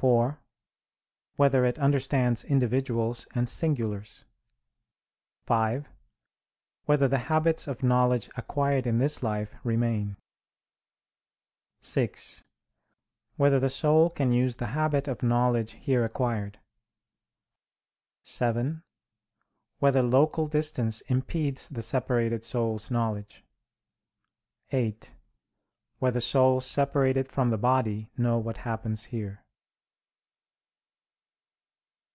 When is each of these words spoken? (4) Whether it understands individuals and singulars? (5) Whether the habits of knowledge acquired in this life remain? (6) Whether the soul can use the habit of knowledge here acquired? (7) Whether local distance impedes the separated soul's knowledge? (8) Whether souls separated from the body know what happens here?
(4) 0.00 0.38
Whether 1.34 1.64
it 1.64 1.76
understands 1.76 2.44
individuals 2.44 3.26
and 3.34 3.48
singulars? 3.48 4.24
(5) 5.46 5.88
Whether 6.84 7.08
the 7.08 7.18
habits 7.26 7.66
of 7.66 7.82
knowledge 7.82 8.30
acquired 8.36 8.86
in 8.86 8.98
this 8.98 9.24
life 9.24 9.56
remain? 9.64 10.16
(6) 11.80 12.44
Whether 13.34 13.58
the 13.58 13.68
soul 13.68 14.08
can 14.08 14.30
use 14.30 14.54
the 14.54 14.66
habit 14.66 15.08
of 15.08 15.24
knowledge 15.24 15.72
here 15.72 16.04
acquired? 16.04 16.60
(7) 18.22 18.84
Whether 19.80 20.00
local 20.04 20.46
distance 20.46 21.00
impedes 21.08 21.68
the 21.68 21.82
separated 21.82 22.44
soul's 22.44 22.88
knowledge? 22.88 23.44
(8) 24.70 25.10
Whether 25.98 26.20
souls 26.20 26.66
separated 26.66 27.26
from 27.26 27.50
the 27.50 27.58
body 27.58 28.12
know 28.16 28.38
what 28.38 28.58
happens 28.58 29.06
here? 29.06 29.44